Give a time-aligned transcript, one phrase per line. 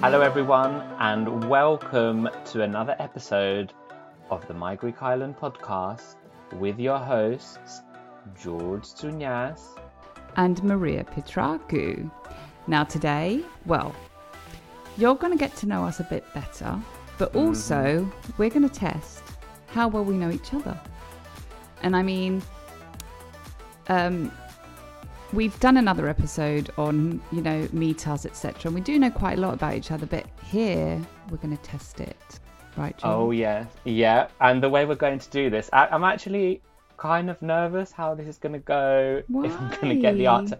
[0.00, 3.72] Hello, everyone, and welcome to another episode
[4.30, 6.14] of the My Greek Island podcast
[6.54, 7.82] with your hosts,
[8.40, 9.60] George Tsounyas.
[10.36, 12.10] and Maria Petraku.
[12.68, 13.94] Now, today, well,
[14.96, 16.78] you're going to get to know us a bit better,
[17.18, 19.22] but also we're going to test
[19.66, 20.78] how well we know each other.
[21.82, 22.42] And I mean,
[23.88, 24.30] um,
[25.32, 28.62] we've done another episode on, you know, meet us, etc.
[28.66, 31.62] And we do know quite a lot about each other, but here we're going to
[31.62, 32.16] test it.
[32.76, 33.12] Right, George?
[33.12, 34.28] Oh, yeah, yeah.
[34.40, 36.62] And the way we're going to do this, I- I'm actually
[36.96, 39.22] kind of nervous how this is going to go.
[39.28, 40.58] If I'm going to get the answer.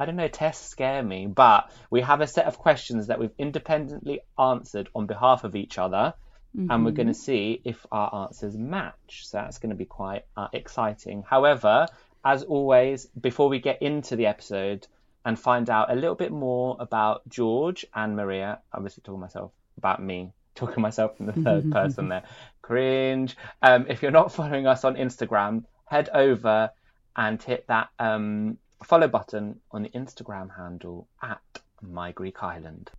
[0.00, 3.32] I don't know, tests scare me, but we have a set of questions that we've
[3.36, 6.14] independently answered on behalf of each other,
[6.56, 9.26] and we're going to see if our answers match.
[9.26, 11.24] So that's going to be quite uh, exciting.
[11.28, 11.86] However,
[12.24, 14.86] as always, before we get into the episode
[15.24, 19.52] and find out a little bit more about George and Maria, I'm obviously talking myself
[19.76, 22.24] about me, talking myself in the third person there,
[22.62, 23.36] cringe.
[23.62, 26.70] Um, if you're not following us on Instagram, head over
[27.16, 31.40] and hit that um, follow button on the Instagram handle at
[31.82, 32.90] My Greek Island.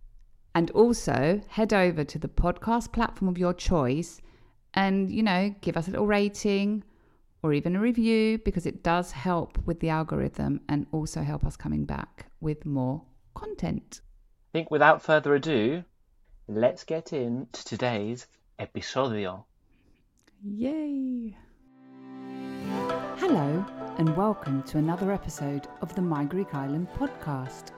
[0.54, 4.20] And also head over to the podcast platform of your choice
[4.74, 6.84] and, you know, give us a little rating
[7.42, 11.56] or even a review because it does help with the algorithm and also help us
[11.56, 13.02] coming back with more
[13.34, 14.00] content.
[14.50, 15.84] I think without further ado,
[16.48, 18.26] let's get into today's
[18.58, 19.44] episodio.
[20.42, 21.36] Yay!
[23.16, 23.64] Hello,
[23.98, 27.72] and welcome to another episode of the My Greek Island podcast,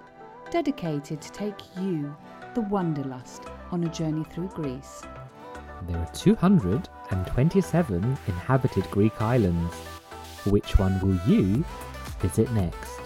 [0.50, 2.14] dedicated to take you,
[2.54, 5.02] the Wanderlust, on a journey through Greece.
[5.88, 6.12] There are
[7.12, 9.74] 227 inhabited Greek islands.
[10.46, 11.62] Which one will you
[12.20, 13.00] visit next?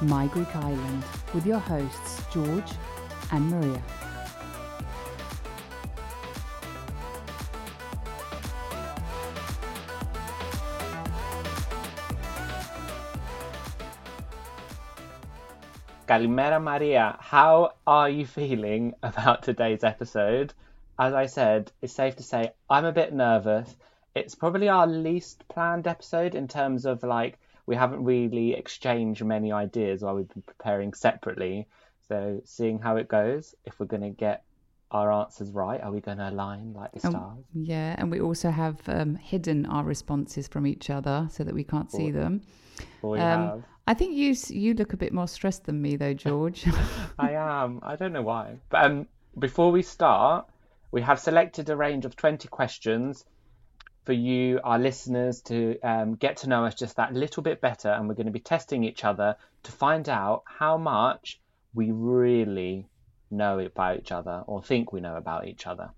[0.00, 2.72] My Greek Island, with your hosts George
[3.30, 3.80] and Maria.
[16.08, 20.52] Kalimera Maria, how are you feeling about today's episode?
[20.98, 23.74] As I said, it's safe to say I'm a bit nervous.
[24.14, 29.52] It's probably our least planned episode in terms of like we haven't really exchanged many
[29.52, 31.66] ideas while we've been preparing separately.
[32.08, 34.42] So seeing how it goes, if we're going to get
[34.90, 37.44] our answers right, are we going to align like the Um, stars?
[37.54, 41.64] yeah, and we also have um, hidden our responses from each other so that we
[41.64, 42.42] can't see them.
[43.02, 43.64] We Um.
[43.88, 46.66] I think you you look a bit more stressed than me though, George.
[47.18, 47.80] I am.
[47.82, 48.56] I don't know why.
[48.68, 49.06] But um,
[49.38, 50.46] before we start,
[50.92, 53.24] we have selected a range of 20 questions
[54.04, 57.88] for you, our listeners, to um, get to know us just that little bit better.
[57.88, 61.40] And we're going to be testing each other to find out how much
[61.74, 62.86] we really
[63.30, 65.90] know about each other or think we know about each other.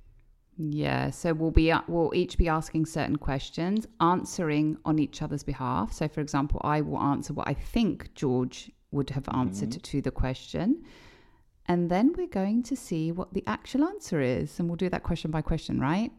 [0.56, 5.92] Yeah, so we'll be we'll each be asking certain questions, answering on each other's behalf.
[5.92, 10.12] So, for example, I will answer what I think George would have answered to the
[10.12, 10.84] question,
[11.66, 15.02] and then we're going to see what the actual answer is, and we'll do that
[15.02, 16.12] question by question, right?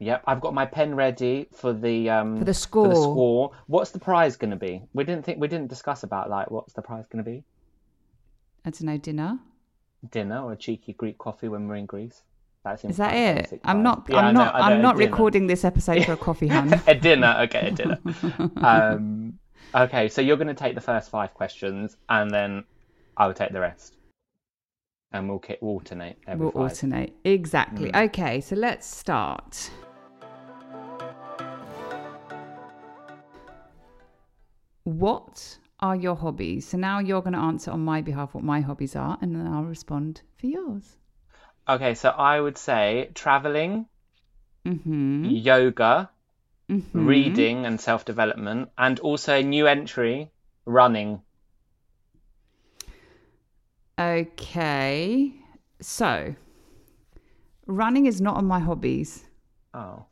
[0.00, 2.94] Yep, I've got my pen ready for the um For the For the score.
[2.94, 3.50] score.
[3.68, 4.82] What's the prize going to be?
[4.94, 7.44] We didn't think we didn't discuss about like what's the prize going to be?
[8.64, 9.38] I don't know, dinner.
[10.10, 12.22] Dinner or a cheeky Greek coffee when we're in Greece.
[12.64, 13.44] That seems Is that it?
[13.44, 14.06] basic I'm not.
[14.08, 14.54] Yeah, I I'm not.
[14.54, 16.80] I know, I'm not recording this episode for a coffee, hun.
[16.86, 17.98] a dinner, okay, a dinner.
[18.56, 19.38] um,
[19.74, 22.64] okay, so you're going to take the first five questions, and then
[23.16, 23.96] I'll take the rest,
[25.12, 26.62] and we'll we'll alternate every We'll five.
[26.62, 27.12] alternate.
[27.24, 27.90] Exactly.
[27.92, 28.04] Mm.
[28.06, 29.70] Okay, so let's start.
[34.84, 36.68] What are your hobbies?
[36.68, 39.46] So now you're going to answer on my behalf what my hobbies are, and then
[39.46, 40.96] I'll respond for yours.
[41.68, 43.86] Okay, so I would say traveling,
[44.66, 45.24] Mm-hmm.
[45.26, 46.10] yoga,
[46.70, 47.06] Mhm.
[47.06, 50.30] reading, and self development, and also a new entry,
[50.64, 51.22] running.
[54.02, 55.32] Okay.
[55.80, 56.34] So,
[57.66, 59.24] running is not on my hobbies.
[59.74, 60.04] Oh,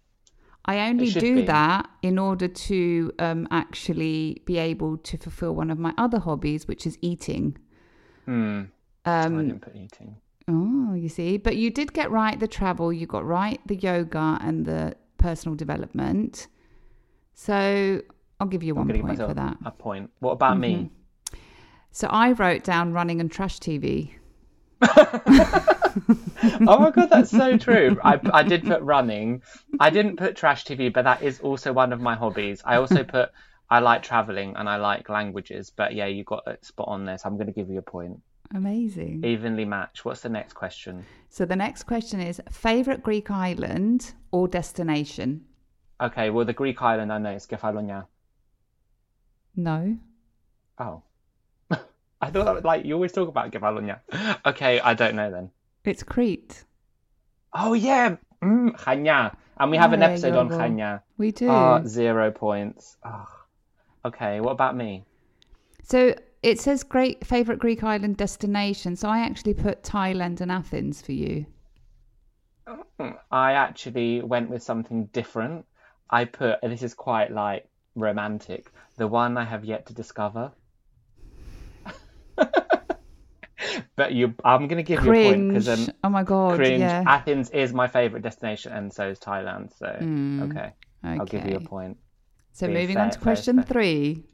[0.64, 1.42] I only do be.
[1.42, 6.68] that in order to um, actually be able to fulfill one of my other hobbies,
[6.68, 7.56] which is eating.
[8.26, 8.62] hmm.
[9.04, 10.16] I Um, didn't put eating.
[10.48, 14.38] oh, you see, but you did get right the travel, you got right the yoga
[14.42, 16.46] and the personal development.
[17.34, 18.02] So
[18.38, 19.56] I'll give you I'm one point for that.
[19.64, 20.10] a point.
[20.20, 20.90] What about me?
[21.92, 24.12] So I wrote down running and trash TV.
[24.82, 27.98] oh my god, that's so true.
[28.02, 29.42] I, I did put running.
[29.78, 32.62] I didn't put trash TV, but that is also one of my hobbies.
[32.64, 33.30] I also put
[33.68, 35.70] I like traveling and I like languages.
[35.74, 37.82] But yeah, you got it spot on there, so I'm going to give you a
[37.82, 38.20] point.
[38.54, 39.24] Amazing.
[39.24, 40.04] Evenly match.
[40.04, 41.04] What's the next question?
[41.28, 45.44] So the next question is favorite Greek island or destination?
[46.00, 48.06] Okay, well the Greek island I know is Kefalonia.
[49.54, 49.98] No.
[50.78, 51.02] Oh,
[52.20, 54.00] I thought that was like you always talk about Kefalonia.
[54.46, 55.50] Okay, I don't know then.
[55.84, 56.64] It's Crete.
[57.54, 60.76] Oh yeah, mm, Chania, and we have an Yeah, episode you're on wrong.
[60.76, 61.02] Chania.
[61.18, 61.48] We do.
[61.48, 62.96] Ah, zero points.
[63.04, 63.26] Oh.
[64.04, 65.04] Okay, what about me?
[65.82, 68.96] So it says great favorite Greek island destination.
[68.96, 71.46] So I actually put Thailand and Athens for you.
[73.30, 75.66] I actually went with something different.
[76.08, 80.52] I put, and this is quite like romantic, the one I have yet to discover.
[84.00, 86.56] But you, I'm going to give you a point because um, oh my god.
[86.56, 86.80] cringe.
[86.80, 87.02] Yeah.
[87.06, 89.76] Athens is my favorite destination, and so is Thailand.
[89.78, 90.72] So Mm, okay,
[91.04, 91.98] I'll give you a point.
[92.54, 93.64] So Fair, moving on to question fair.
[93.74, 94.24] three.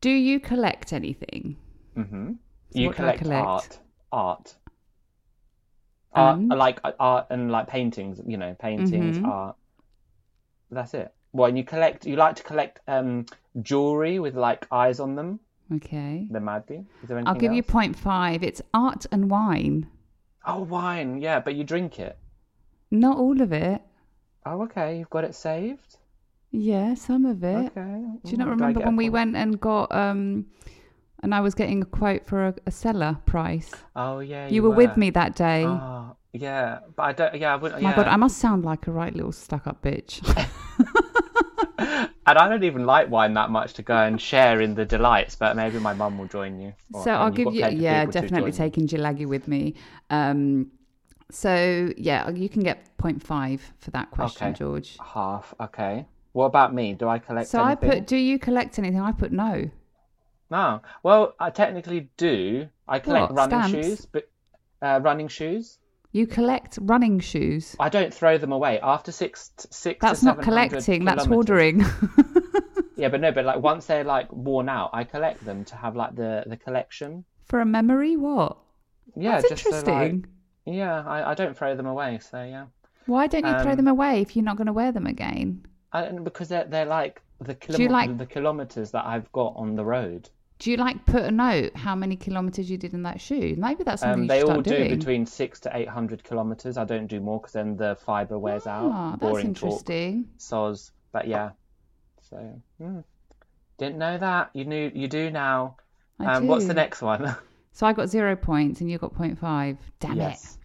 [0.00, 1.56] Do you collect anything?
[1.94, 2.32] hmm
[2.72, 3.46] So you what do I collect, collect?
[3.46, 3.78] art,
[4.10, 4.54] art,
[6.12, 6.50] art, And?
[6.50, 8.20] like uh, art and like paintings.
[8.26, 9.24] You know, paintings, Mhm.
[9.24, 9.56] art.
[10.72, 11.14] That's it.
[11.32, 12.06] Well, and you collect.
[12.06, 13.26] You like to collect um
[13.62, 15.38] jewelry with like eyes on them.
[15.74, 16.26] Okay.
[16.30, 16.84] The Mati.
[17.02, 17.70] Is there anything I'll give you else?
[17.70, 18.42] point five.
[18.42, 19.88] It's art and wine.
[20.46, 21.20] Oh, wine.
[21.20, 22.16] Yeah, but you drink it.
[22.90, 23.82] Not all of it.
[24.44, 24.98] Oh, okay.
[24.98, 25.98] You've got it saved.
[26.52, 27.72] Yeah, some of it.
[27.76, 28.04] Okay.
[28.24, 30.46] Do you not remember when we went and got um
[31.22, 33.72] and I was getting a quote for a, a cellar price?
[33.96, 34.48] Oh yeah.
[34.48, 35.64] You, were, with me that day.
[35.64, 37.34] Oh, yeah, but I don't.
[37.34, 37.82] Yeah, I wouldn't.
[37.82, 37.96] My yeah.
[37.96, 40.22] god, I must sound like a right little stuck up bitch.
[42.28, 45.36] And I don't even like wine that much to go and share in the delights,
[45.36, 46.72] but maybe my mum will join you.
[46.92, 49.74] Or- so I'll give you yeah, definitely taking Jilagi with me.
[50.10, 50.70] Um
[51.30, 54.58] so yeah, you can get point five for that question, Okay.
[54.58, 54.96] George.
[55.02, 55.54] half.
[55.60, 56.06] Okay.
[56.32, 56.92] What about me?
[56.94, 57.48] Do I collect?
[57.48, 57.90] So I anything?
[57.90, 59.00] put do you collect anything?
[59.00, 59.70] I put no.
[60.50, 60.82] No.
[61.02, 62.68] Well, I technically do.
[62.86, 63.86] I collect What, running stamps?
[63.88, 64.28] shoes, but
[64.82, 65.78] uh, running shoes.
[66.16, 67.76] You collect running shoes.
[67.78, 69.98] I don't throw them away after six, six.
[70.00, 71.84] That's not collecting, that's ordering.
[72.98, 75.94] Yeah, but no, but like once they're like worn out, I collect them to have
[75.94, 77.26] like the the collection.
[77.44, 78.56] For a memory, what?
[79.14, 80.26] Yeah, That's just so, interesting.
[80.64, 82.20] like, yeah, I, I don't throw them away.
[82.22, 82.64] So yeah,
[83.04, 85.66] Why don't you throw Um, them away if you're not going to wear them again?
[85.92, 89.84] I, because they're they're like the you like- the kilometers that I've got on the
[89.84, 90.30] road.
[90.58, 93.54] Do you like put a note how many kilometers you did in that shoe?
[93.58, 94.98] Maybe that's something Um, they all do doing.
[94.98, 96.78] between six to eight hundred kilometers.
[96.78, 98.90] I don't do more because then the fiber wears out.
[98.92, 99.64] Ah, that's Boring talk.
[99.64, 100.28] interesting.
[100.38, 100.92] soz.
[101.12, 101.50] But yeah,
[102.22, 103.00] so hmm.
[103.76, 104.50] didn't know that.
[104.54, 104.90] You knew.
[104.94, 105.76] You do now.
[106.18, 107.36] I Um, what's the next one?
[107.72, 109.76] So I got zero points and you got point five.
[110.00, 110.56] Damn yes.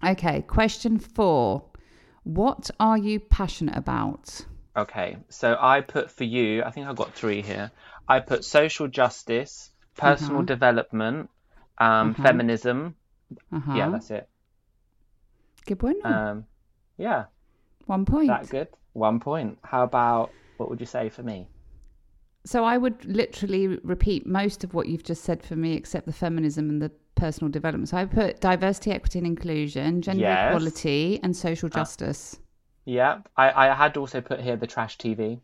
[0.00, 0.10] it.
[0.10, 1.64] Okay, question four.
[2.22, 4.46] What are you passionate about?
[4.76, 6.62] Okay, so I put for you.
[6.62, 7.72] I think I've got three here.
[8.08, 10.46] I put social justice, personal Uh-huh.
[10.46, 11.30] development,
[11.78, 12.22] um, Uh-huh.
[12.22, 12.94] feminism.
[13.52, 13.76] Uh-huh.
[13.76, 14.28] Yeah, that's it.
[15.66, 16.00] Que bueno.
[16.04, 16.44] Um,
[16.96, 17.24] yeah,
[17.86, 18.28] One point.
[18.28, 18.68] that good.
[18.92, 19.58] One point.
[19.62, 21.48] How about what would you say for me?
[22.44, 26.12] So I would literally repeat most of what you've just said for me, except the
[26.12, 27.88] feminism and the personal development.
[27.88, 30.46] So I put diversity, equity, and inclusion, gender Yes.
[30.46, 31.74] equality, and social Ah.
[31.74, 32.38] justice.
[32.84, 35.40] Yeah, I, I had also put here the trash TV.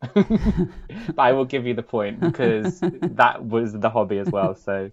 [0.00, 4.54] But I will give you the point because that was the hobby as well.
[4.54, 4.90] So,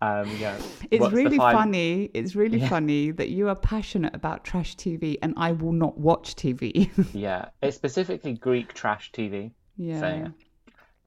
[0.00, 0.56] um, yeah.
[0.90, 2.10] It's What's really funny.
[2.14, 6.34] It's really funny that you are passionate about trash TV and I will not watch
[6.34, 6.90] TV.
[7.14, 9.52] Yeah, it's specifically Greek trash TV.
[9.76, 10.00] yeah.
[10.00, 10.32] So,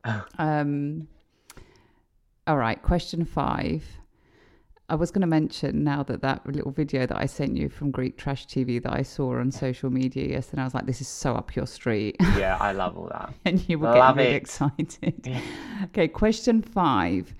[0.05, 0.21] yeah.
[0.37, 1.07] Um,
[2.47, 3.83] all right, question five.
[4.91, 7.91] I was going to mention now that that little video that I sent you from
[7.91, 11.07] Greek Trash TV that I saw on social media yesterday, I was like, this is
[11.07, 12.17] so up your street.
[12.37, 13.33] Yeah, I love all that.
[13.45, 14.41] and you were Love getting really it.
[14.41, 15.41] excited.
[15.85, 17.33] Okay, question five.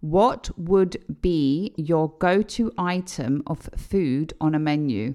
[0.00, 5.14] What would be your go to item of food on a menu?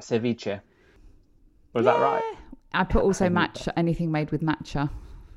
[0.00, 0.60] Ceviche.
[1.72, 2.36] Was that right?
[2.72, 4.90] I put also matcha, anything made with matcha.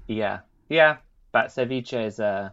[0.08, 0.42] Yeah.
[0.70, 0.98] Yeah,
[1.32, 2.50] but ceviche is uh,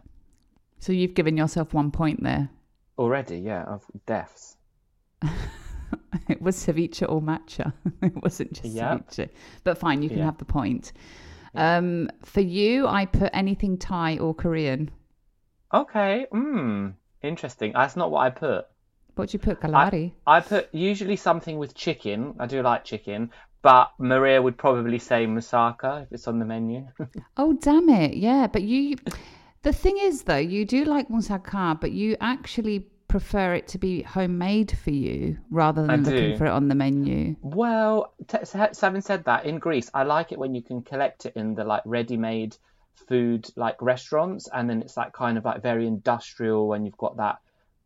[0.79, 2.49] So you've given yourself one point there.
[2.97, 4.57] Already, yeah, of deaths.
[6.27, 7.73] It was ceviche or matcha.
[8.01, 9.09] it wasn't just Yep.
[9.09, 9.29] ceviche.
[9.63, 10.25] But fine, you can Yeah.
[10.25, 10.93] have the point.
[11.55, 14.89] Um, for you, I put anything Thai or Korean.
[15.73, 16.89] Okay, hmm,
[17.21, 17.73] interesting.
[17.73, 18.65] That's not what I put.
[19.15, 20.13] What do you put, kalari?
[20.25, 22.35] I put usually something with chicken.
[22.39, 23.31] I do like chicken,
[23.61, 26.87] but Maria would probably say moussaka if it's on the menu.
[27.37, 28.13] Oh, damn it.
[28.15, 28.95] Yeah, but you.
[29.63, 34.01] The thing is, though, you do like moussaka, but you actually prefer it to be
[34.01, 37.35] homemade for you rather than looking for it on the menu.
[37.41, 38.37] well, t-
[38.81, 41.65] having said that, in Greece, I like it when you can collect it in the
[41.65, 42.55] like ready-made
[43.07, 47.17] food like restaurants, and then it's like kind of like very industrial when you've got
[47.17, 47.39] that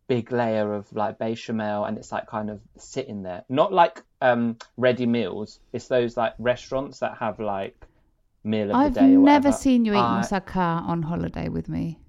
[0.07, 3.43] big layer of like bechamel, and it's like kind of sitting there.
[3.49, 5.59] Not like um ready meals.
[5.73, 7.75] It's those like restaurants that have like
[8.45, 9.15] meal of I've the day.
[9.15, 11.99] Or never seen you eat I- moussaka on holiday with me.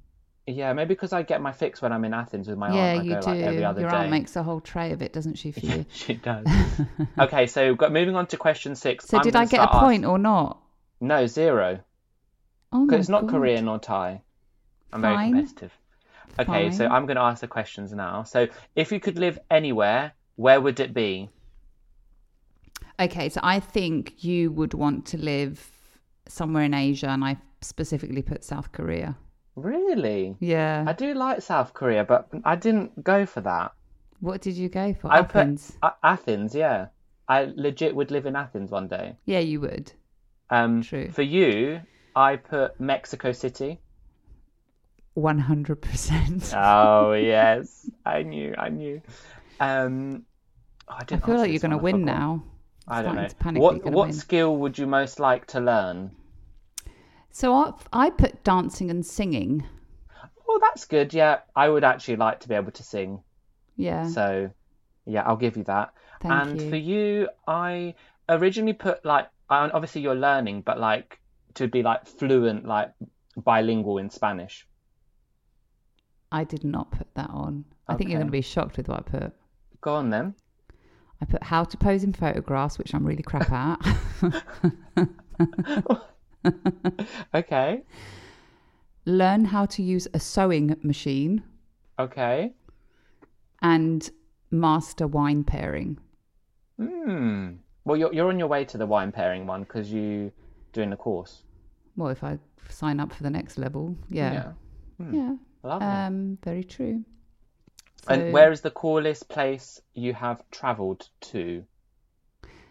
[0.49, 3.01] Yeah, maybe because I get my fix when I'm in Athens with my yeah, aunt.
[3.01, 3.27] I you go do.
[3.31, 3.97] like every other Your day.
[3.97, 5.85] aunt makes a whole tray of it, doesn't she, for you?
[5.93, 6.47] she does.
[7.19, 9.09] okay, so got, moving on to question six.
[9.09, 10.61] So I'm did I get a point ask- or not?
[11.01, 11.81] No, zero.
[12.73, 13.31] Oh my Because it's not God.
[13.31, 14.23] Korean or Thai.
[14.93, 15.73] I'm very competitive.
[16.39, 18.23] Okay, so I'm going to ask the questions now.
[18.23, 21.29] So, if you could live anywhere, where would it be?
[23.01, 25.71] Okay, so I think you would want to live
[26.29, 29.17] somewhere in Asia, and I specifically put South Korea.
[29.55, 30.37] Really?
[30.41, 30.85] Yeah.
[30.87, 33.73] I do like South Korea, but I didn't go for that.
[34.21, 35.13] What did you go for?
[35.13, 35.73] I Athens.
[35.81, 36.55] put A- Athens.
[36.55, 36.89] Yeah,
[37.29, 39.17] I legit would live in Athens one day.
[39.25, 39.93] Yeah, you would.
[40.51, 41.11] Um, True.
[41.11, 41.81] For you,
[42.15, 43.81] I put Mexico City.
[45.15, 46.53] One hundred percent.
[46.55, 49.01] Oh yes, I knew, I knew.
[49.61, 50.25] Um,
[50.89, 52.43] oh, I, I feel like you're going to win now.
[52.89, 53.61] I don't know.
[53.61, 54.13] what what win.
[54.13, 56.13] skill would you most like to learn?
[57.31, 59.65] So I, I put dancing and singing.
[60.47, 61.13] Well, that's good.
[61.13, 63.21] Yeah, I would actually like to be able to sing.
[63.77, 64.09] Yeah.
[64.09, 64.51] So,
[65.05, 65.93] yeah, I'll give you that.
[66.23, 66.71] Thank and you.
[66.71, 67.95] for you, I
[68.29, 71.21] originally put like, I- obviously you're learning, but like
[71.55, 72.93] to be like fluent, like
[73.37, 74.67] bilingual in Spanish.
[76.33, 77.65] I did not put that on.
[77.89, 79.33] I think you're going to be shocked with what I put.
[79.81, 80.35] Go on then.
[81.21, 83.81] I put how to pose in photographs, which I'm really crap at.
[87.35, 87.83] Okay.
[89.05, 91.43] Learn how to use a sewing machine
[91.99, 92.53] Okay.
[93.63, 94.09] and
[94.51, 95.99] master wine pairing.
[96.79, 97.55] Hmm.
[97.85, 100.31] Well, you're you're on your way to the wine pairing one because you're
[100.73, 101.43] doing the course.
[101.97, 104.53] Well, if I sign up for the next level, yeah,
[104.99, 105.11] Yeah.
[105.13, 105.87] yeah, Lovely.
[105.89, 107.05] um, very true.
[108.09, 111.65] And where is the coolest place you have travelled to?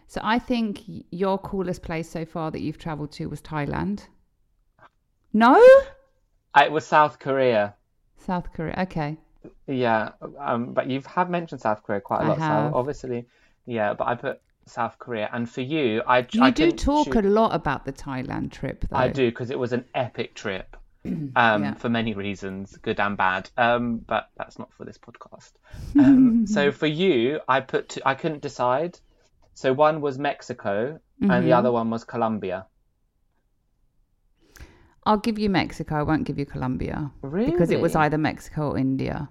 [0.08, 4.06] So I think your coolest place so far that you've travelled to was Thailand.
[5.32, 5.54] No,
[6.54, 7.74] Uh, It was South Korea.
[8.18, 8.74] South Korea.
[8.78, 9.18] Okay,
[9.66, 13.26] Yeah, um, but you have had mentioned South Korea quite a lot, so obviously,
[13.66, 13.94] yeah.
[13.94, 17.22] But I put South Korea, and for you, I you I do talk choose- a
[17.22, 18.96] lot about the Thailand trip, though.
[18.96, 20.76] I do because it was an epic trip,
[21.36, 21.74] um, Yeah.
[21.74, 23.50] for many reasons, good and bad.
[23.56, 25.52] Um, but that's not for this podcast.
[25.98, 28.98] Um, so for you, I put two, I couldn't decide.
[29.54, 31.52] So one was Mexico, and the Mm-hmm.
[31.52, 32.66] other one was Colombia.
[35.04, 35.94] I'll give you Mexico.
[35.96, 37.50] I won't give you Colombia Really?
[37.50, 39.28] because it was either Mexico or India.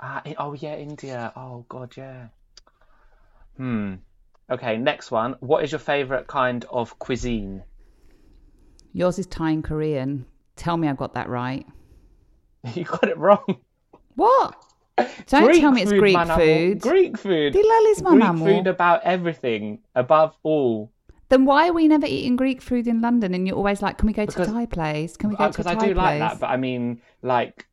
[0.00, 1.32] Ah, oh yeah, India.
[1.36, 2.28] Oh god, yeah.
[3.56, 3.94] Hmm.
[4.50, 5.36] Okay, next one.
[5.40, 7.62] What is your favorite kind of cuisine?
[8.92, 10.26] Yours is Thai and Korean.
[10.58, 11.66] Tell me I got that right.
[12.74, 13.56] You got it wrong.
[14.16, 14.56] What?
[15.28, 16.80] Don't Greek tell me it's food, Greek food.
[16.80, 17.54] Greek food.
[17.54, 18.44] Dilalis, man, Greek amo.
[18.44, 20.90] food about everything, above all.
[21.28, 23.32] Then why are we never eating Greek food in London?
[23.32, 25.16] And you're always like, can we go to Because- a Thai place?
[25.16, 25.96] Can we go to a Because Thai I do place?
[25.96, 27.68] like that, but I mean, like,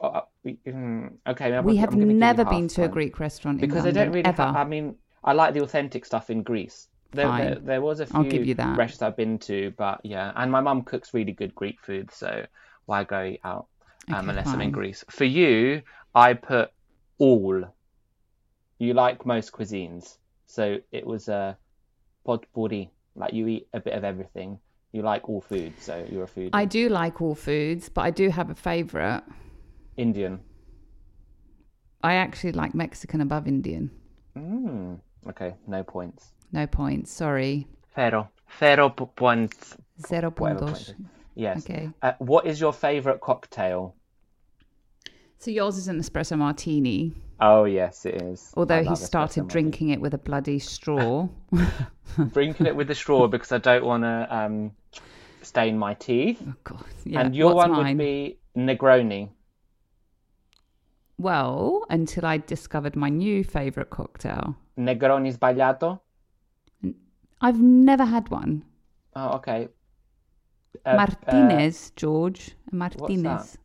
[0.00, 1.52] uh, we- mm, okay.
[1.56, 2.88] I'm we have I'm gonna give you never been to a.
[2.88, 4.24] Greek restaurant in because I don't really.
[4.26, 4.42] ever.
[4.44, 4.94] ha- I mean,
[5.24, 6.86] I like the authentic stuff in Greece.
[7.12, 7.44] There, Fine.
[7.44, 8.78] there, there was a few I'll give you that.
[8.78, 12.46] restaurants I've been to, but yeah, and my mum cooks really good Greek food, so
[12.86, 13.66] why go out
[14.08, 14.70] um, Okay, unless I'm in.
[14.70, 15.04] Greece?
[15.10, 15.82] For you,
[16.14, 16.70] I put
[17.18, 17.64] all.
[18.78, 21.58] You like most cuisines, so it was a
[22.24, 22.90] potpourri.
[23.16, 24.58] Like you eat a bit of everything.
[24.92, 26.50] You like all food, so you're a foodie.
[26.52, 29.22] I do like all foods, but I do have a favourite.
[29.96, 30.40] Indian.
[32.02, 33.90] I actually like Mexican above Indian.
[34.36, 35.00] Mm.
[35.28, 36.32] Okay, no points.
[36.52, 37.12] No points.
[37.12, 37.66] Sorry.
[37.94, 38.30] Zero.
[38.58, 39.76] Zero points.
[40.06, 40.94] Zero puntos.
[41.34, 41.64] Yes.
[41.64, 41.90] Okay.
[42.02, 43.94] Uh, what is your favorite cocktail?
[45.38, 48.52] So yours is an espresso martini, Oh yes, it is.
[48.54, 51.26] Although he started drinking it with a bloody straw.
[52.32, 54.72] drinking it with a straw because I don't want to um,
[55.40, 56.42] stain my teeth.
[56.46, 56.84] oh God.
[57.04, 57.20] Yeah.
[57.20, 57.96] and your What's one mine?
[57.96, 59.30] would be Negroni.
[61.18, 64.56] Well, until I discovered my new favourite cocktail.
[64.78, 66.00] Negroni sbagliato.
[67.40, 68.64] I've never had one.
[69.16, 69.68] Oh, okay.
[70.84, 72.52] Uh, Martinez, George.
[72.70, 73.22] Martinez.
[73.52, 73.56] that?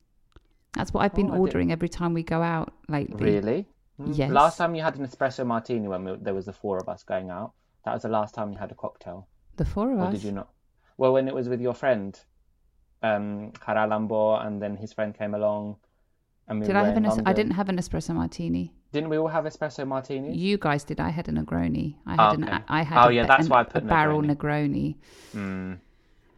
[0.74, 3.24] That's what I've been Oh, ordering every time we go out uh, lately.
[3.24, 3.68] really?
[4.02, 4.18] Mm.
[4.18, 4.32] Yes.
[4.32, 7.04] Last time you had an espresso martini when we, there was the four of us
[7.04, 7.54] going out.
[7.86, 9.28] That was the last time you had a cocktail.
[9.56, 10.14] The four of Or us.
[10.14, 10.50] did you not?
[10.98, 12.20] Well, when it was with your friend,
[13.04, 15.78] um, Haralambo, and then his friend came along.
[16.48, 17.06] And we Did I have an?
[17.06, 18.74] es- I didn't have an espresso martini.
[18.92, 20.38] Didn't we all have espresso martinis?
[20.38, 21.00] You guys did.
[21.00, 21.96] I had a Negroni.
[22.06, 22.64] I Oh, had an.
[22.70, 23.06] I had.
[23.06, 24.96] Oh, a, yeah, that's an- why I put a barrel Negroni.
[24.96, 24.96] Negroni.
[25.36, 25.80] Mm.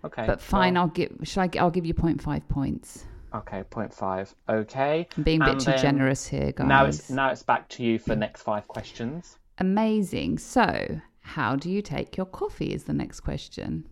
[0.06, 0.26] Okay.
[0.26, 1.12] But fine, well, I'll give.
[1.24, 1.50] Shall I?
[1.60, 3.06] I'll give you 0.5 points.
[3.36, 4.34] Okay, point five.
[4.50, 5.08] Okay.
[5.18, 6.68] I'm being a bit too generous here, guys.
[6.68, 9.38] Now it's now it's back to you for next five questions.
[9.60, 10.38] Amazing.
[10.40, 12.74] So, how do you take your coffee?
[12.74, 13.86] Is the next question.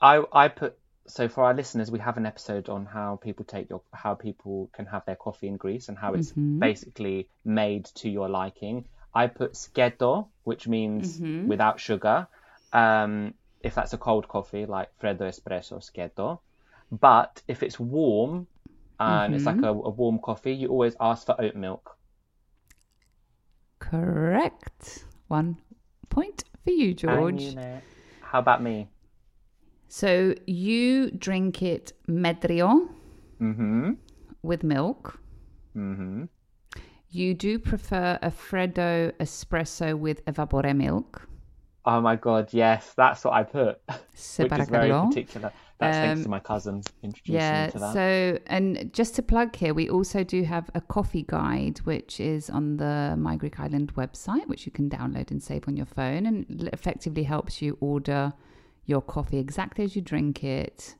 [0.00, 0.78] I I put
[1.10, 4.70] so for our listeners, we have an episode on how people take your how people
[4.72, 6.58] can have their coffee in Greece and how it's Mm-hmm.
[6.58, 8.86] basically made to your liking.
[9.14, 11.48] I put sketo, which means Mm-hmm.
[11.48, 12.26] without sugar.
[12.72, 16.40] Um, if that's a cold coffee, like freddo espresso sketo.
[16.90, 18.46] But if it's warm
[18.98, 19.60] and it's Mm-hmm.
[19.60, 21.96] like a, a warm coffee, you always ask for oat milk.
[23.78, 25.04] Correct.
[25.28, 25.56] One
[26.08, 27.42] point for you, George.
[27.42, 27.80] you know-
[28.20, 28.88] how about me?
[29.92, 32.88] So you drink it medrio
[33.40, 33.92] Mm-hmm.
[34.42, 35.18] with milk.
[35.76, 36.24] Mm-hmm.
[37.08, 41.26] You do prefer a Freddo espresso with evapore milk.
[41.86, 43.80] Oh my god, yes, that's what I put.
[44.14, 45.50] Se Which is very particular.
[45.80, 47.92] That's thanks Um, to my cousin introducing Yeah, me to that.
[47.94, 52.48] so and just to plug here, we also do have a coffee guide, which is
[52.50, 56.26] on the My Greek Island website, which you can download and save on your phone,
[56.26, 58.34] and effectively helps you order
[58.86, 60.94] your coffee exactly as you drink it,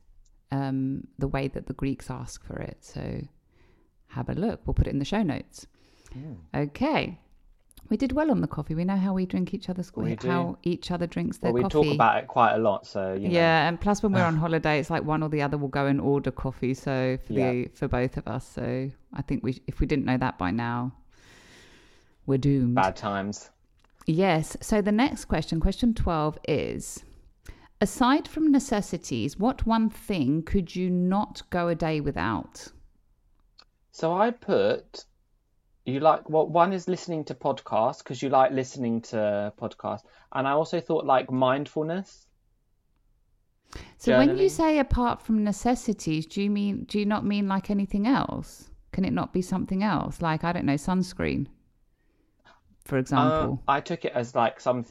[0.53, 2.79] um, the way that the Greeks ask for it.
[2.81, 3.23] So
[4.09, 4.61] have a look.
[4.67, 5.67] We'll put it in the show notes.
[6.13, 6.35] Hmm.
[6.55, 7.19] Okay.
[7.89, 8.77] We did well on the coffee.
[8.77, 11.69] We know how we drink each other's We how each other drinks their well, we
[11.69, 11.89] coffee.
[11.89, 13.35] talk about it quite a lot, so you know.
[13.35, 15.87] Yeah, and plus when we're on holiday, it's like one or the other will go
[15.87, 16.73] and order coffee.
[16.73, 20.19] So for the for both of us, so I think we if we didn't know
[20.19, 20.93] that by now,
[22.27, 22.77] we're doomed.
[22.77, 23.51] Bad times.
[24.07, 24.57] Yes.
[24.61, 27.03] So the next question, question twelve, is:
[27.81, 32.69] aside from necessities, what one thing could you not go a day without?
[33.93, 35.05] So I put
[35.85, 40.47] you like well one is listening to podcasts because you like listening to podcasts, and
[40.49, 42.27] I also thought like mindfulness.
[43.99, 47.71] So when you say apart from necessities, do you mean do you not mean like
[47.71, 48.71] anything else?
[48.93, 51.47] Can it not be something else, like I don't know, sunscreen,
[52.85, 53.63] for Uh, example?
[53.69, 54.91] I took it as like something.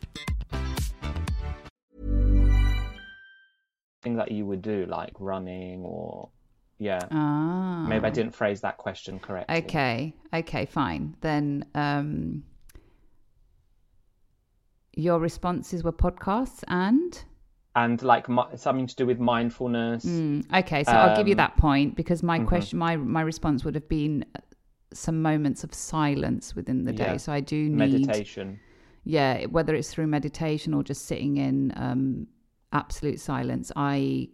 [4.01, 6.29] thing that you would do, like running or
[6.79, 6.99] yeah.
[7.11, 7.85] Ah.
[7.87, 9.55] Maybe I didn't phrase that question correctly.
[9.57, 10.15] Okay.
[10.33, 10.65] Okay.
[10.65, 11.15] Fine.
[11.21, 12.43] Then, um,
[14.93, 17.23] Your responses were podcasts and.
[17.75, 20.03] and like mi- something to do with mindfulness.
[20.05, 22.47] Mm, okay, so I'll give you Um, that point because my mhm.
[22.47, 24.39] question, my my response would have been uh,
[24.91, 27.11] some moments of silence within the day.
[27.13, 27.17] Yeah.
[27.17, 28.59] So I do need, meditation.
[29.05, 32.27] yeah, whether it's through meditation or just sitting in um,
[32.73, 33.71] absolute silence.
[33.75, 34.29] I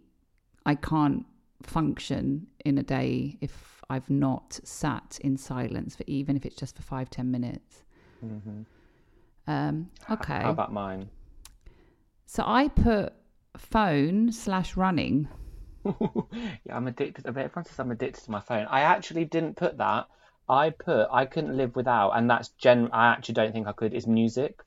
[0.66, 1.26] I can't
[1.62, 6.76] function in a day if I've not sat in silence for even if it's just
[6.76, 7.84] for five ten minutes.
[8.20, 8.62] hmm
[9.46, 11.10] Um, okay, How about mine?
[12.26, 13.12] so I put
[13.56, 15.28] phone slash running.
[15.84, 17.26] yeah, I'm addicted.
[17.26, 18.66] Everyone says I'm addicted to my phone.
[18.66, 20.06] I actually didn't put that.
[20.48, 22.90] I put I couldn't live without, and that's gen.
[22.92, 23.94] I actually don't think I could.
[23.94, 24.60] Is music.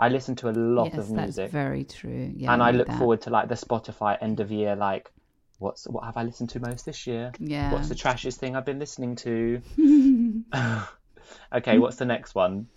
[0.00, 2.32] I listen to a lot yes, of music, that's very true.
[2.36, 2.98] Yeah, and I I look that.
[2.98, 4.76] forward to like the Spotify end of year.
[4.76, 5.10] Like,
[5.58, 7.32] what's what have I listened to most this year?
[7.40, 7.72] Yeah.
[7.72, 9.60] What's the trashiest thing I've been listening to?
[11.52, 12.68] okay, what's the next one?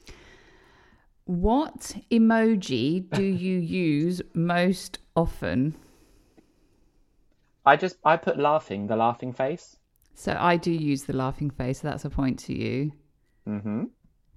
[1.25, 5.75] What emoji do you use most often?
[7.65, 9.77] I just I put laughing, the laughing face.
[10.15, 11.81] So I do use the laughing face.
[11.81, 12.91] So that's a point to you.
[13.47, 13.83] Mm-hmm.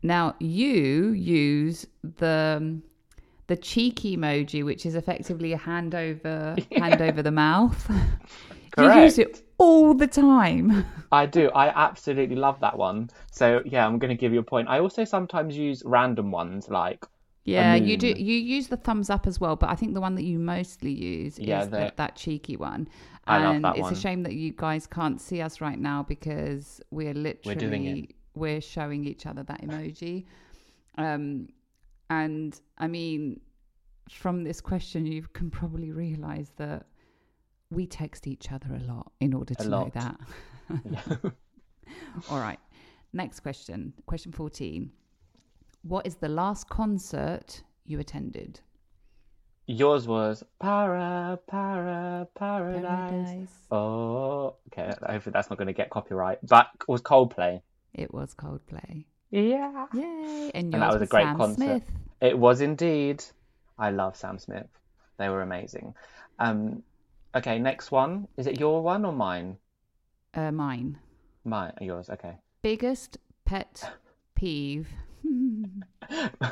[0.05, 1.87] Now you use
[2.19, 2.83] the um,
[3.47, 7.87] the cheeky emoji, which is effectively a hand over hand over the mouth.
[8.77, 8.97] Correct.
[8.97, 10.85] you use it all the time.
[11.13, 11.51] I do.
[11.51, 13.09] I absolutely love that one.
[13.31, 14.69] So yeah, I'm going to give you a point.
[14.69, 17.07] I also sometimes use random ones like
[17.45, 18.09] Yeah, you do.
[18.09, 20.93] You use the thumbs up as well, but I think the one that you mostly
[20.93, 22.89] use Yeah, is the- that, that cheeky one.
[23.27, 23.93] I love and that it's one.
[23.95, 27.87] a shame that you guys can't see us right now because we're literally we're doing
[27.87, 28.11] it.
[28.35, 30.25] We're showing each other that emoji.
[30.99, 31.49] Um,
[32.11, 33.41] and I mean,
[34.11, 36.87] from this question, you can probably realize that
[37.71, 40.17] we text each other a lot in order to know that.
[40.91, 41.31] Yeah.
[42.31, 42.59] All right.
[43.13, 43.93] Next question.
[44.07, 44.91] Question 14.
[45.83, 48.61] What is the last concert you attended?
[49.67, 52.83] Yours was para para paradise.
[52.83, 53.49] Paradise.
[53.71, 54.93] Oh, okay.
[55.07, 56.39] Hopefully that's not going to get copyright.
[56.47, 57.61] But it was Coldplay.
[57.95, 59.05] It was Coldplay.
[59.31, 59.87] Yeah.
[59.95, 60.51] Yay.
[60.55, 61.57] And, And that was a great Sam concert.
[61.57, 61.83] Smith.
[62.21, 63.25] It was indeed.
[63.79, 64.67] I love Sam Smith.
[65.19, 65.95] They were amazing.
[66.39, 66.83] Um,
[67.35, 68.29] okay, next one.
[68.37, 69.57] Is it your one or mine?
[70.35, 70.99] Uh, mine.
[71.45, 71.73] Mine.
[71.81, 72.11] Yours.
[72.11, 72.37] Okay.
[72.63, 73.93] Biggest pet
[74.35, 74.89] peeve.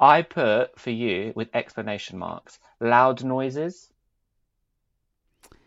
[0.00, 3.90] I put for you with explanation marks loud noises.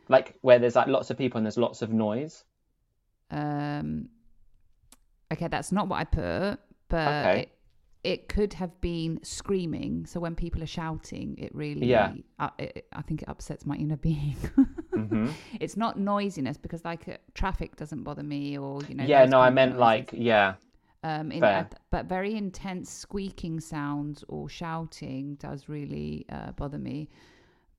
[0.10, 2.44] Like where there's like lots of people and there's lots of noise.
[3.30, 4.10] Um,
[5.32, 6.60] okay, that's not what I put,
[6.90, 7.40] but Okay.
[7.42, 7.50] it,
[8.04, 10.06] it could have been screaming.
[10.06, 12.14] So when people are shouting, it really, Yeah.
[12.40, 14.36] uh, it, I think it upsets my inner being.
[14.94, 19.04] hmm It's not noisiness because like uh, traffic doesn't bother me or you know.
[19.04, 19.80] yeah, no, I meant noises.
[19.82, 20.54] like yeah.
[21.04, 21.68] um, in, fair.
[21.92, 27.10] but very intense squeaking sounds or shouting does really uh, bother me.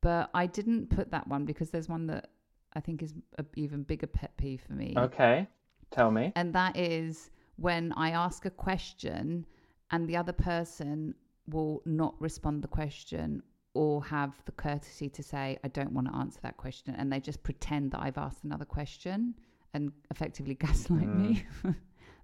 [0.00, 2.28] But I didn't put that one because there's one that
[2.74, 5.48] I think is a even bigger pet peeve for me, Okay,
[5.90, 6.32] tell me.
[6.36, 9.44] and that is when I ask a question
[9.90, 11.14] and the other person
[11.48, 13.42] will not respond the question
[13.74, 17.20] or have the courtesy to say I don't want to answer that question and they
[17.20, 19.34] just pretend that I've asked another question
[19.74, 21.44] and effectively gaslight me.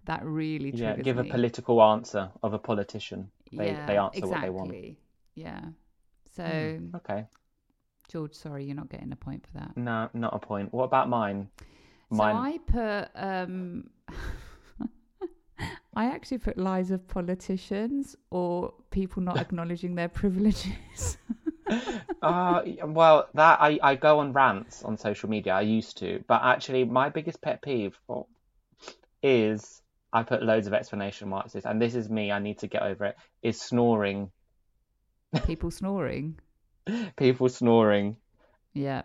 [0.06, 0.78] that really Mm.
[0.78, 3.30] Yeah, triggers give a political answer of a politician.
[3.52, 4.30] They they answer exactly.
[4.30, 4.98] what they want.
[5.34, 5.60] Yeah.
[6.36, 7.26] So Okay.
[8.08, 9.76] George, sorry, you're not getting a point for that.
[9.76, 10.72] No, not a point.
[10.72, 11.48] What about mine?
[12.10, 12.34] Mine.
[12.34, 12.40] So.
[12.40, 13.90] I put um
[15.96, 21.18] I actually put lies of politicians or people not acknowledging their privileges.
[22.20, 25.54] Uh, well, that I, I go on rants on social media.
[25.54, 27.98] I used to, but actually, my biggest pet peeve
[29.22, 29.80] is
[30.12, 31.54] I put loads of explanation marks.
[31.54, 32.30] This, and this is me.
[32.30, 33.16] I need to get over it.
[33.42, 34.30] Is snoring.
[35.46, 36.38] people snoring.
[37.16, 38.16] People snoring.
[38.74, 39.02] Yeah.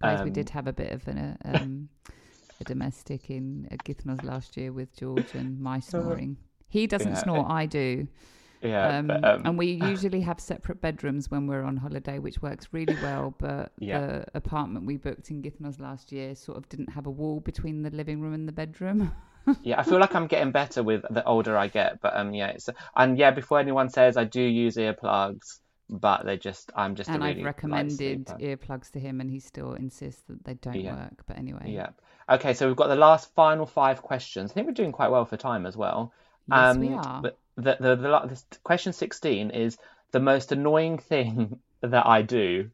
[0.00, 1.88] Guys, we Um, did have a bit of an, uh, um,
[2.64, 6.36] a domestic in uh, Kythnos last year with George and my snoring.
[6.68, 8.08] He doesn't Yeah, snore, I do.
[8.62, 12.40] Yeah, Um, but, um, and we usually have separate bedrooms when we're on holiday, which
[12.42, 13.34] works really well.
[13.38, 14.00] But Yeah.
[14.00, 17.82] the apartment we booked in Kythnos last year sort of didn't have a wall between
[17.82, 19.12] the living room and the bedroom.
[19.62, 22.00] yeah, I feel like I'm getting better with the older I get.
[22.00, 23.30] But um, yeah, it's and yeah.
[23.30, 27.40] Before anyone says I do use earplugs, but they just I'm just a and really
[27.40, 30.94] I've recommended earplugs to him, and he still insists that they don't Yeah.
[30.96, 31.24] work.
[31.26, 31.90] But anyway, Yeah.
[32.28, 34.50] Okay, so we've got the last final five questions.
[34.50, 36.12] I think we're doing quite well for time as well.
[36.48, 37.22] Yes, we um, are.
[37.22, 39.78] but The, the, the, this question 16 is
[40.12, 42.70] the most annoying thing that I do.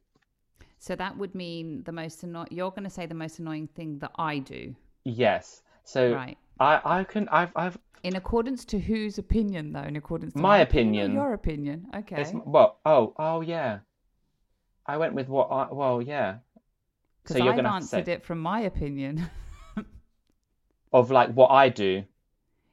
[0.79, 2.49] so that would mean the most annoying.
[2.51, 5.63] You're going to say the most annoying thing that I do, Yes.
[5.85, 6.39] So right?
[6.59, 9.83] I I can I've I've In accordance to whose opinion, though?
[9.83, 11.13] In accordance to My or opinion.
[11.15, 11.87] your opinion.
[11.95, 12.21] Okay.
[12.21, 13.81] it's well oh oh yeah.
[14.87, 16.39] I went with what I well yeah.
[17.31, 19.31] Because so you're I've answered it from my opinion.
[20.93, 22.05] of like what I do.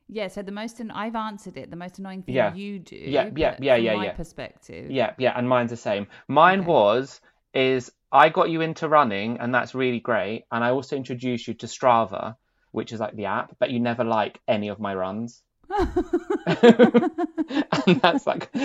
[0.09, 0.27] yeah.
[0.27, 1.69] So the most an- I've answered it.
[1.69, 2.53] The most annoying thing Yeah.
[2.53, 2.95] you do.
[2.95, 4.13] Yeah, yeah, yeah, yeah, my yeah.
[4.13, 4.89] perspective.
[4.89, 6.07] Yeah, yeah, and mine's the same.
[6.27, 6.67] Mine Okay.
[6.67, 7.21] was
[7.53, 10.45] is I got you into running, and that's really great.
[10.51, 12.35] And I also introduced you to Strava,
[12.71, 15.43] which is like the app, but you never like any of my runs.
[16.47, 18.49] and that's like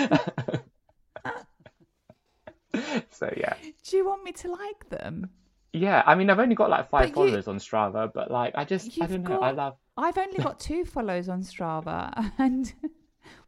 [3.11, 3.53] so yeah
[3.83, 5.29] Do you want me to like them?
[5.73, 8.63] Yeah i mean i've only got like five you- followers on strava but like i
[8.63, 12.73] just i don't know i love I've only got two follows on Strava, and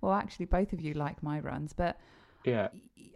[0.02, 2.00] well, actually, both of you like my runs, but
[2.44, 2.68] yeah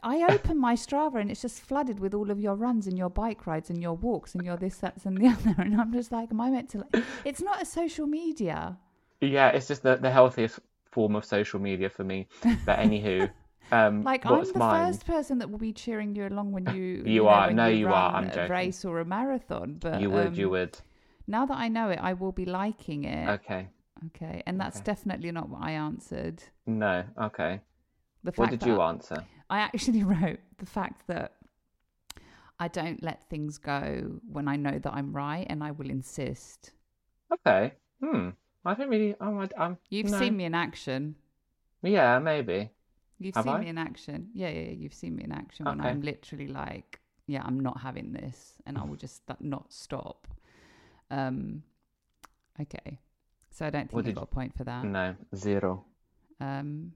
[0.01, 3.09] I open my Strava and it's just flooded with all of your runs and your
[3.09, 5.55] bike rides and your walks and your this, that's, and the other.
[5.61, 6.79] And I'm just like, am I meant to?
[6.79, 7.03] Like...
[7.25, 8.77] It's not a social media.
[9.21, 12.27] yeah it's just the, the healthiest form of social media for me
[12.65, 13.29] but anywho
[13.71, 17.03] um Like I'm the mine first person that will be cheering you along when you.
[17.05, 17.51] You know, are.
[17.51, 18.11] No, you are.
[18.11, 18.51] run I'm a joking.
[18.51, 20.77] race or a marathon, but you would you um, would
[21.27, 23.29] Now that I know it, I will be liking it.
[23.29, 23.67] okay
[24.07, 24.85] Okay, and that's Okay.
[24.85, 26.43] definitely not what I answered.
[26.65, 27.61] no okay
[28.35, 31.33] what did you answer I actually wrote the fact that
[32.59, 36.71] I don't let things go when I know that I'm right, and I will insist.
[37.33, 38.29] okay hmm
[38.65, 40.19] i don't really i'm, I'm You've no.
[40.19, 41.15] seen me in action.
[41.81, 42.71] yeah maybe
[43.19, 43.59] You've Have seen I?
[43.59, 44.29] me in action.
[44.33, 45.89] Yeah, yeah, yeah, you've seen me in action when Okay.
[45.89, 50.27] I'm literally like, yeah, I'm not having this, and I will just st- not stop.
[51.11, 51.63] Um,
[52.61, 52.99] okay,
[53.49, 54.85] so I don't think What I got you- a point for that.
[54.85, 55.83] no zero
[56.39, 56.93] Um,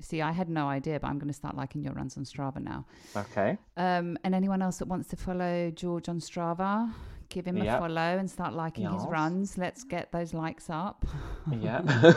[0.00, 2.60] see, I had no idea, but I'm going to start liking your runs on Strava
[2.62, 2.86] now.
[3.16, 6.92] okay Um, and anyone else that wants to follow George on Strava,
[7.28, 9.58] give him a follow and start liking his runs.
[9.58, 11.04] Let's get those likes up.
[11.50, 11.80] yeah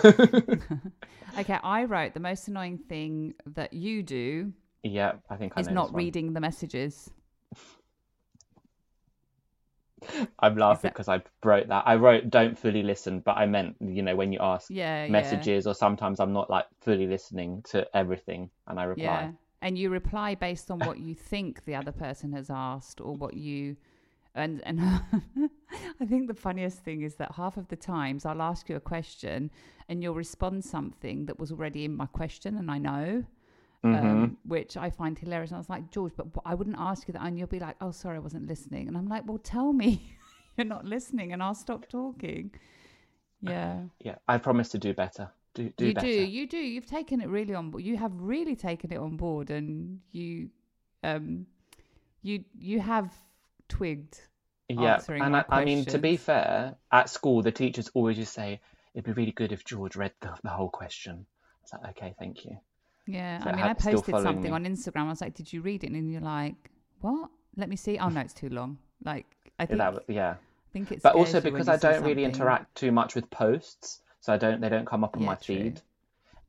[1.39, 5.67] okay, I wrote the most annoying thing that you do yeah i think i is
[5.69, 5.99] not one.
[6.03, 7.11] reading the messages.
[10.39, 11.83] I'm laughing that- because I wrote that.
[11.85, 15.11] I wrote "don't fully listen," but I meant you know when you ask Yeah, yeah.
[15.11, 19.03] messages, or sometimes I'm not like fully listening to everything, and I reply.
[19.03, 19.31] Yeah.
[19.61, 23.35] And you reply based on what you think the other person has asked or what
[23.35, 23.77] you
[24.35, 24.79] and and
[26.01, 28.79] I think the funniest thing is that half of the times I'll ask you a
[28.79, 29.51] question
[29.89, 33.23] and you'll respond something that was already in my question and I know.
[33.83, 34.07] Mm-hmm.
[34.07, 35.49] Um, which I find hilarious.
[35.49, 37.23] And I was like, George, but I wouldn't ask you that.
[37.23, 38.87] And you'll be like, oh, sorry, I wasn't listening.
[38.87, 40.15] And I'm like, well, tell me
[40.55, 42.51] you're not listening and I'll stop talking.
[43.41, 43.79] Yeah.
[43.99, 45.31] Yeah, I promise to do better.
[45.55, 46.07] Do do better.
[46.07, 46.25] you better.
[46.25, 49.17] do you do you've taken it really on board you have really taken it on
[49.17, 50.49] board and you
[51.03, 51.45] um
[52.21, 53.13] you you have
[53.71, 54.19] twigged
[54.69, 58.61] yeah, and I, I mean to be fair, at school the teachers always just say
[58.93, 61.25] it'd be really good if George read the, the whole question.
[61.63, 62.57] It's like okay, thank you.
[63.07, 64.57] yeah So i mean i posted something me.
[64.57, 66.55] on instagram i was like did you read it and you're like
[67.01, 69.25] what let me see oh no it's too long like
[69.59, 70.35] i Yeah, think, that yeah.
[70.35, 74.33] I think it's but also because I don't really interact too much with posts, so
[74.33, 75.55] I don't they don't come up on Yeah, my true.
[75.55, 75.81] feed.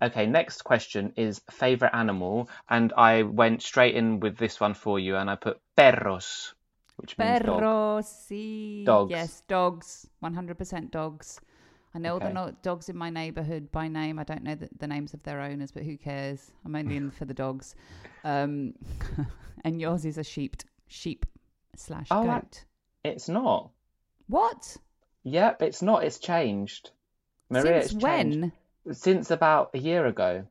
[0.00, 4.98] Okay, next question is favorite animal, and I went straight in with this one for
[4.98, 6.54] you, and I put perros,
[6.96, 7.61] which means dog.
[8.85, 9.11] Dogs.
[9.11, 10.07] Yes, dogs.
[10.22, 11.40] 100% dogs.
[11.94, 12.35] I know all the Okay.
[12.35, 14.18] no- dogs in my neighbourhood by name.
[14.18, 16.50] I don't know the, the names of their owners, but who cares?
[16.64, 17.74] I'm only in for the dogs.
[18.24, 18.74] Um,
[19.64, 20.57] and yours is a sheep,
[20.88, 21.26] sheep
[21.76, 22.64] slash Oh, goat.
[23.05, 23.70] I- It's not.
[24.28, 24.76] What?
[25.24, 26.05] Yep, it's not.
[26.05, 26.90] It's changed.
[27.50, 28.40] Maria, Since it's changed.
[28.40, 28.52] when?
[28.94, 30.44] Since about a year ago.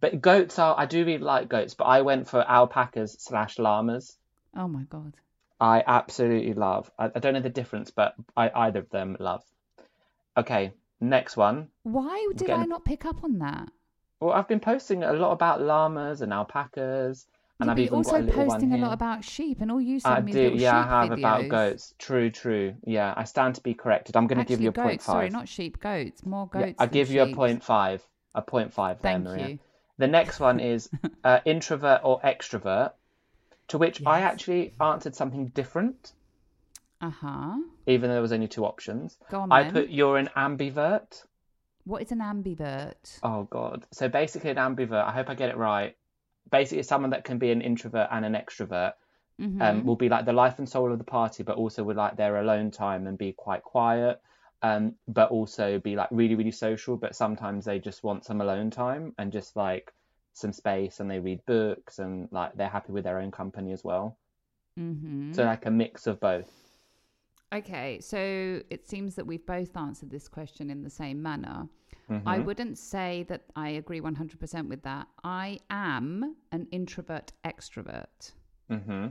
[0.00, 0.74] But goats are.
[0.78, 4.16] I do really like goats, but I went for alpacas slash llamas.
[4.56, 5.14] Oh my god.
[5.62, 6.90] I absolutely love.
[6.98, 9.44] I, I don't know the difference, but I either of them love.
[10.36, 11.68] Okay, next one.
[11.84, 13.68] Why did getting- I not pick up on that?
[14.18, 17.26] Well, I've been posting a lot about llamas and alpacas,
[17.60, 19.96] and Yeah, I've even also got a posting a lot about sheep, and all you
[19.96, 21.48] I send me do, yeah, I have about videos.
[21.48, 21.94] goats.
[21.98, 22.74] True, true.
[22.84, 24.16] Yeah, I stand to be corrected.
[24.16, 24.84] I'm going to give you a goats.
[24.86, 25.78] point Sorry, not sheep.
[25.80, 26.26] Goats.
[26.26, 26.76] More Yeah, goats.
[26.80, 28.02] I than give you a point five.
[28.34, 29.48] A point five there, Thank Maria.
[29.50, 29.58] you.
[29.98, 30.88] The next one is
[31.24, 32.92] uh, introvert or extrovert,
[33.72, 36.12] to which I actually answered something different,
[37.00, 37.56] Uh huh.
[37.86, 39.16] even though there was only two options.
[39.30, 39.72] Go on I then.
[39.72, 41.24] put you're an ambivert.
[41.84, 43.18] What is an ambivert?
[43.22, 43.86] Oh God!
[43.90, 45.04] So basically, an ambivert.
[45.04, 45.96] I hope I get it right.
[46.50, 48.92] Basically, someone that can be an introvert and an extrovert.
[49.40, 49.60] Mhm.
[49.62, 52.16] Um, will be like the life and soul of the party, but also would like
[52.16, 54.20] their alone time and be quite quiet.
[54.60, 56.96] Um, but also be like really, really social.
[56.98, 59.92] But sometimes they just want some alone time and just like
[60.32, 63.84] some space, and they read books and like they're happy with their own company as
[63.84, 64.16] well.
[64.78, 65.32] Mm-hmm.
[65.32, 66.50] So like a mix of both.
[67.54, 71.68] Okay, so it seems that we've both answered this question in the same manner.
[72.10, 72.26] Mm-hmm.
[72.26, 75.06] I wouldn't say that I agree 100% with that.
[75.22, 78.32] I am an introvert extrovert.
[78.70, 79.08] Mm-hmm.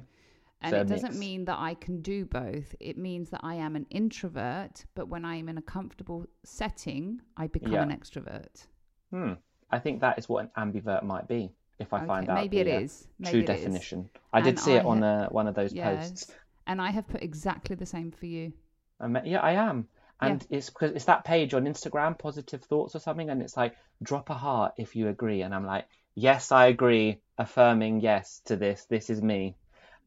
[0.63, 1.19] And So it doesn't mix.
[1.19, 2.75] mean that I can do both.
[2.79, 7.21] It means that I am an introvert, but when I am in a comfortable setting,
[7.37, 7.83] I become Yeah.
[7.83, 8.65] an extrovert.
[9.11, 9.33] Hmm.
[9.71, 11.51] I think that is what an ambivert might be.
[11.79, 13.07] If I Okay, find out maybe the it uh.
[13.19, 13.57] Maybe true it is.
[13.57, 14.09] definition.
[14.33, 16.11] I did And see it on ha- uh, one of those Yes.
[16.11, 16.33] posts.
[16.67, 18.53] And I have put exactly the same for you.
[18.99, 19.87] I yeah, I am.
[20.21, 23.75] And it's because it's that page on Instagram, positive thoughts or something, and it's like
[24.03, 28.55] drop a heart if you agree, and I'm like, yes, I agree, affirming yes to
[28.55, 28.85] this.
[28.85, 29.55] This is me.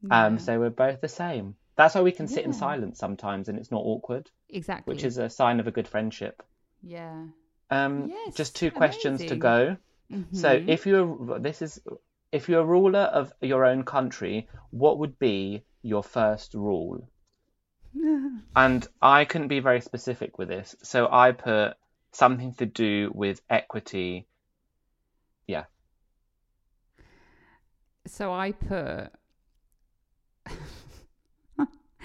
[0.09, 1.55] Um, so we're both the same.
[1.75, 4.93] That's why we can sit in silence sometimes, and it's not awkward, Exactly.
[4.93, 6.41] which is a sign of a good friendship.
[6.81, 7.23] yeah.
[7.69, 9.77] Um, Yes, just two questions to go.
[10.31, 10.69] So Mhm.
[10.69, 11.81] if you're this is
[12.31, 17.09] if you're a ruler of your own country, what would be your first rule?
[18.55, 21.75] And I couldn't be very specific with this, so I put
[22.11, 24.27] something to do with equity.
[25.47, 25.65] Yeah.
[28.07, 29.11] So I put.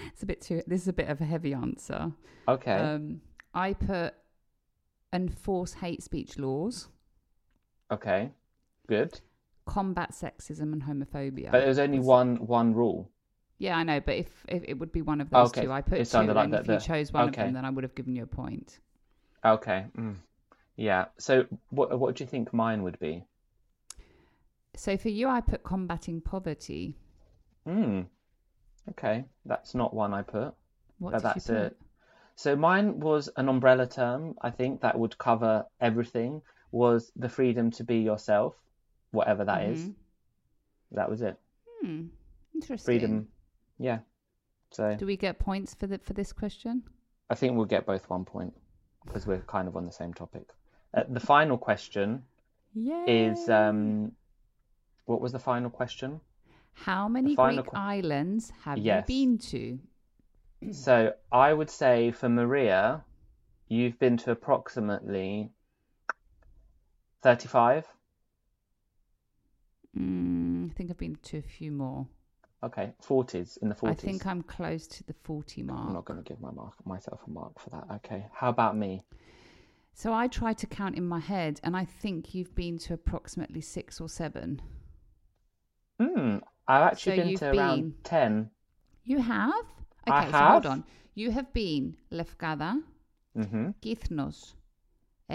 [0.07, 0.63] it's a bit too.
[0.67, 2.11] This is a bit of a heavy answer.
[2.47, 2.71] Okay.
[2.71, 3.21] Um,
[3.53, 4.13] I put
[5.13, 6.89] enforce hate speech laws,
[7.91, 8.31] okay.
[8.87, 9.21] Good.
[9.65, 11.51] combat sexism and homophobia.
[11.51, 13.09] But there's only one one rule.
[13.59, 15.81] Yeah, I know, but if, if it would be one of those Okay, two, I
[15.81, 16.79] put it two, like and that if you there.
[16.79, 17.43] chose one of Okay.
[17.43, 18.79] them, then I would have given you a point.
[19.45, 19.85] Okay.
[19.97, 20.15] Mm.
[20.77, 21.05] Yeah.
[21.17, 23.25] So what what do you think mine would be?
[24.75, 26.97] So for you, I put combating poverty.
[27.65, 28.01] Hmm.
[28.91, 29.25] Okay.
[29.45, 30.53] That's not one I put.
[30.99, 31.77] What But did that's you put?
[32.41, 37.69] So mine was an umbrella term, I think, that would cover everything, was the freedom
[37.77, 38.55] to be yourself,
[39.11, 39.79] whatever that is.
[39.83, 39.93] Mhm.
[40.93, 41.37] That was it.
[41.81, 42.07] Hmm.
[42.55, 42.85] Interesting.
[42.85, 43.27] Freedom.
[43.77, 43.99] Yeah.
[44.71, 46.83] So Do we get points for the for this question?
[47.29, 48.53] I think we'll get both one point
[49.05, 50.47] because we're kind of on the same topic.
[50.95, 52.23] Uh, the final question
[52.73, 53.05] Yeah.
[53.07, 54.13] is um,
[55.05, 56.21] what was the final question?
[56.73, 59.07] How many Greek que- islands have Yes.
[59.07, 59.79] you been to?
[60.71, 63.03] So I would say for Maria,
[63.67, 65.49] you've been to approximately
[67.23, 67.87] 35.
[69.97, 72.07] Mm, I think I've been to a few more.
[72.63, 73.89] Okay, 40s in the 40s.
[73.89, 75.87] I think I'm close to the 40 mark.
[75.87, 77.85] I'm not going to give my mark myself a mark for that.
[77.95, 78.27] Okay.
[78.31, 79.03] How about me?
[79.93, 83.61] So I try to count in my head, and I think you've been to approximately
[83.61, 84.61] six or seven.
[85.99, 86.37] Hmm.
[86.67, 88.49] I've actually So been to around 10.
[89.03, 89.65] You have?
[90.07, 90.83] Okay, I so hold on.
[91.15, 92.81] You have been Lefkada,
[93.37, 93.69] Mm-hmm.
[93.81, 94.55] Kythnos,
[95.29, 95.33] uh,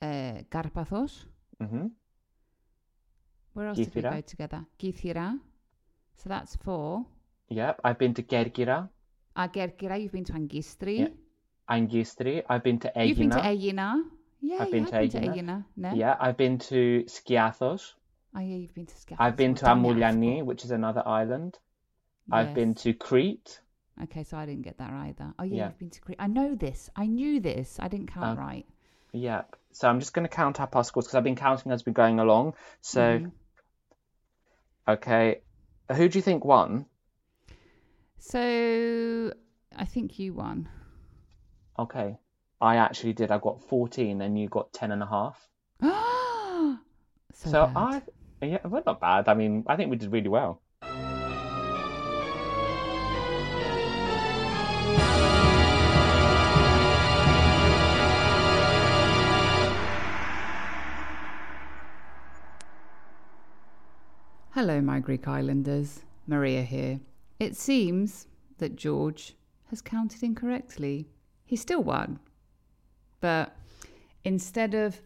[0.00, 1.24] uh, Karpathos.
[1.60, 1.86] Mm-hmm.
[3.54, 4.64] Where else did we go together?
[4.78, 5.38] Kythira.
[6.16, 7.06] So that's four.
[7.48, 7.80] Yep.
[7.82, 8.88] I've been to Kerkira,
[9.36, 10.98] Agerkira, you've been to Angistri.
[10.98, 11.08] Yeah.
[11.70, 12.42] Angistri.
[12.48, 13.06] I've been to Egina.
[13.08, 14.02] You've been to Egina.
[14.40, 15.64] Yeah, I've been have to been to.
[15.76, 15.94] No?
[15.94, 16.16] Yeah.
[16.20, 17.94] I've been to Skiathos.
[18.34, 19.16] Oh, yeah, you've been to Skiathos.
[19.18, 20.46] I've been to Well done, yeah, I Amouliani, forgot.
[20.46, 21.58] which is another island.
[22.30, 23.60] I've been to Crete.
[24.04, 25.34] Okay, so I didn't get that either.
[25.38, 25.66] Oh, yeah, Yeah.
[25.68, 26.16] you've been to Crete.
[26.20, 26.88] I know this.
[26.94, 27.78] I knew this.
[27.80, 28.42] I didn't count Oh.
[28.42, 28.66] right.
[29.12, 29.56] Yep.
[29.72, 31.92] So I'm just going to count up our scores because I've been counting as we're
[31.92, 32.54] going along.
[32.80, 33.32] So, Mhm.
[34.86, 35.40] okay.
[35.94, 36.86] Who do you think won?
[38.18, 39.32] So
[39.76, 40.68] I think you won.
[41.78, 42.18] Okay.
[42.60, 43.30] I actually did.
[43.30, 45.48] I got 14 and you got 10 and a half.
[45.80, 48.02] so So bad.
[48.42, 49.28] I, yeah, well, not bad.
[49.28, 50.60] I mean, I think we did really well.
[64.60, 66.00] Hello, my Greek islanders.
[66.26, 66.98] Maria here.
[67.38, 68.26] It seems
[68.58, 69.36] that George
[69.70, 71.06] has counted incorrectly.
[71.44, 72.18] He still won.
[73.20, 73.56] But
[74.24, 75.00] instead of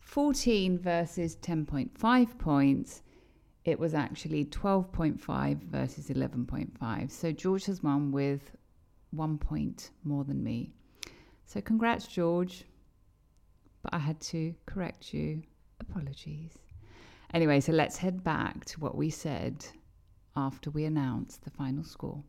[0.00, 3.02] 14 versus 10.5 points,
[3.64, 7.10] it was actually 12.5 versus 11.5.
[7.10, 8.50] So George has won with
[9.12, 10.74] one point more than me.
[11.46, 12.66] So congrats, George.
[13.80, 15.44] But I had to correct you.
[15.80, 16.58] Apologies.
[17.34, 19.64] Anyway, so let's head back to what we said
[20.36, 22.22] after we announced the final score.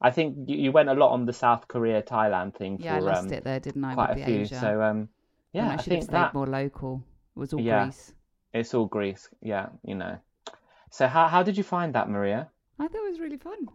[0.00, 2.98] I think you, you went a lot on the South Korea Thailand thing Yeah, I
[3.00, 3.94] for lost um, it there, didn't I?
[3.94, 4.40] quite a few.
[4.40, 4.58] Asia.
[4.60, 5.08] So um,
[5.52, 7.04] yeah, I I should have think stayed that more local.
[7.36, 7.84] It was all Yeah.
[7.84, 8.14] Greece.
[8.54, 9.28] it's all Greece.
[9.42, 10.18] Yeah, you know.
[10.90, 12.48] So how how did you find that, Maria?
[12.78, 13.68] I thought it was really fun.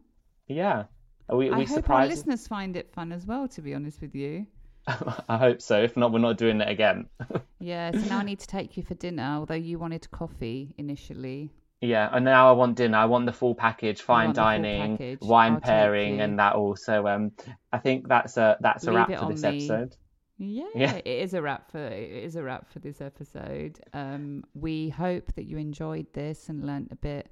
[0.48, 0.86] Yeah.
[1.30, 3.74] Are we, are I we hope our listeners find it fun as well, to be
[3.74, 4.48] honest with you.
[5.30, 5.82] I hope so.
[5.82, 7.08] If not, we're not doing it again.
[7.60, 11.50] Yeah, so now I need to take you for dinner, although you wanted coffee initially.
[11.82, 12.96] Yeah, and now I want dinner.
[13.00, 15.20] I want the full package, fine want the full dining, package.
[15.22, 16.76] wine I'll pairing, and that all.
[16.76, 17.32] So um,
[17.74, 19.96] I think that's a that's a Leave wrap for this the- episode.
[20.38, 20.94] Yeah, Yeah.
[20.98, 23.80] it is a wrap for it is a wrap for this episode.
[23.94, 27.32] Um, we hope that you enjoyed this and learnt a bit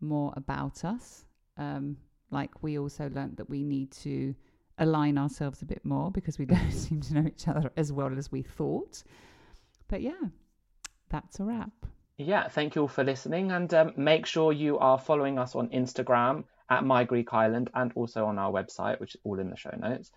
[0.00, 1.26] more about us.
[1.58, 1.98] Um,
[2.30, 4.34] like we also learnt that we need to
[4.78, 8.16] align ourselves a bit more because we don't seem to know each other as well
[8.16, 9.02] as we thought.
[9.88, 10.12] But yeah,
[11.08, 11.72] that's a wrap.
[12.18, 15.68] Yeah, thank you all for listening, and um, make sure you are following us on
[15.68, 19.56] Instagram at My Greek Island, and also on our website, which is all in the
[19.56, 20.10] show notes.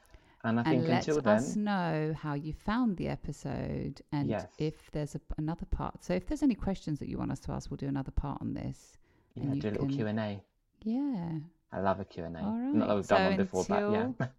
[0.46, 4.30] And I think and let until then, us know how you found the episode and
[4.30, 4.48] Yes.
[4.58, 6.02] if there's a, another part.
[6.02, 8.42] So if there's any questions that you want us to ask, we'll do another part
[8.42, 8.98] on this.
[9.36, 10.42] yeah, and do a little Q and A.
[10.84, 11.40] Yeah.
[11.74, 12.40] I love a Q and A.
[12.40, 12.74] All right.
[12.74, 14.28] Not that we've so done one before, until, but yeah.